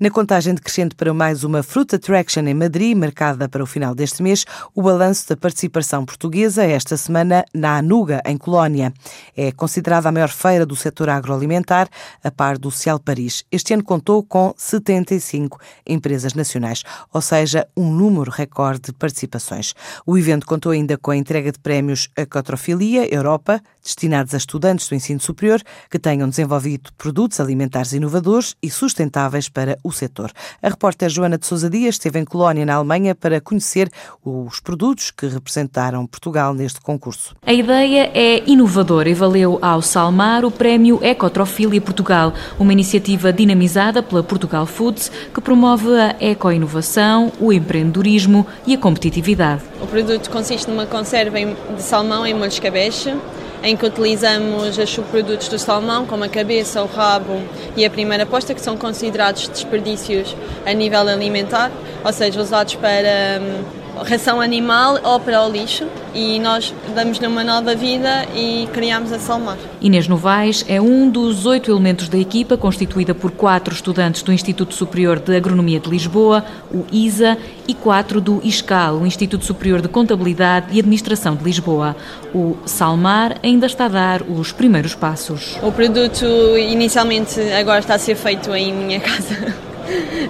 [0.00, 4.22] Na contagem decrescente para mais uma Fruit Attraction em Madrid, marcada para o final deste
[4.22, 8.94] mês, o balanço da participação portuguesa esta semana na Anuga, em Colónia.
[9.36, 11.86] É considerada a maior feira do setor agroalimentar,
[12.24, 13.44] a par do Cial Paris.
[13.52, 16.82] Este ano contou com 75 empresas nacionais,
[17.12, 19.74] ou seja, um número recorde de participações.
[20.06, 24.88] O evento contou ainda com a entrega de prémios a Cotrofilia Europa, destinados a estudantes
[24.88, 25.60] do ensino superior
[25.90, 30.32] que tenham desenvolvido produtos alimentares inovadores e sustentáveis para o o setor.
[30.62, 33.90] A repórter Joana de Sousa Dias esteve em Colónia, na Alemanha, para conhecer
[34.24, 37.36] os produtos que representaram Portugal neste concurso.
[37.44, 44.02] A ideia é inovadora e valeu ao Salmar o prémio Ecotrofilia Portugal, uma iniciativa dinamizada
[44.02, 49.62] pela Portugal Foods que promove a ecoinovação, o empreendedorismo e a competitividade.
[49.80, 53.18] O produto consiste numa conserva de salmão em molho de cabeça
[53.62, 57.40] em que utilizamos os subprodutos do salmão, como a cabeça, o rabo
[57.76, 61.70] e a primeira posta, que são considerados desperdícios a nível alimentar,
[62.04, 63.62] ou seja, usados para hum,
[64.04, 69.18] ração animal ou para o lixo e nós damos-lhe uma nova vida e criamos a
[69.18, 69.56] Salmar.
[69.80, 74.74] Inês Novaes é um dos oito elementos da equipa, constituída por quatro estudantes do Instituto
[74.74, 79.86] Superior de Agronomia de Lisboa, o ISA, e quatro do ISCAL, o Instituto Superior de
[79.86, 81.94] Contabilidade e Administração de Lisboa.
[82.34, 85.56] O Salmar ainda está a dar os primeiros passos.
[85.62, 86.24] O produto
[86.58, 89.54] inicialmente agora está a ser feito em minha casa,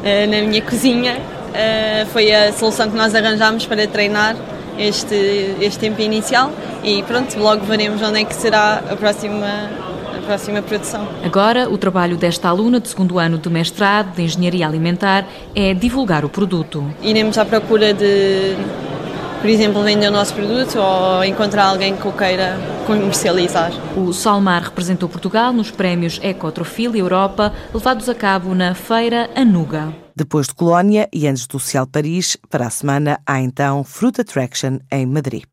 [0.05, 1.17] eh, na minha cozinha
[1.51, 4.37] uh, foi a solução que nós arranjámos para treinar
[4.79, 6.51] este, este tempo inicial
[6.83, 9.71] e pronto, logo veremos onde é que será a próxima
[10.17, 11.09] a próxima produção.
[11.25, 16.25] Agora, o trabalho desta aluna de segundo ano de mestrado de Engenharia Alimentar é divulgar
[16.25, 16.85] o produto.
[17.03, 18.55] Iremos à procura de,
[19.41, 23.73] por exemplo, vender o nosso produto ou encontrar alguém que o queira comercializar.
[23.97, 30.00] O Salmar representou Portugal nos prémios Ecotrofil Europa, levados a cabo na feira Anuga.
[30.21, 34.79] Depois de Colónia e antes do Cial Paris, para a semana há então Fruit Attraction
[34.91, 35.45] em Madrid.